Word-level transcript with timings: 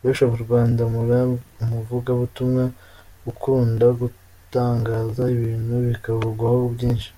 Bishop 0.00 0.32
Rwandamura; 0.44 1.18
umuvugabutumwa 1.62 2.64
ukunda 3.30 3.86
gutangaza 4.00 5.22
ibintu 5.36 5.72
bikavugwaho 5.86 6.60
byinshi. 6.76 7.08